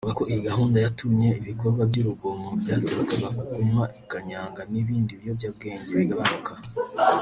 avuga 0.03 0.17
ko 0.19 0.23
iyo 0.31 0.41
gahunda 0.49 0.77
yatumye 0.85 1.29
ibikorwa 1.41 1.81
by’urugomo 1.89 2.47
byaturukaga 2.61 3.27
ku 3.35 3.41
kunywa 3.51 3.85
kanyanga 4.11 4.61
n’ibindi 4.71 5.11
biyobyabwenge 5.21 5.89
bigabanuka 5.99 6.51